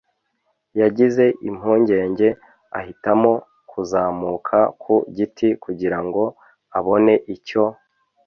[0.81, 2.27] yagize impungenge
[2.79, 3.31] ahitamo
[3.69, 6.23] kuzamuka ku giti kugirango
[6.77, 7.63] abone icyo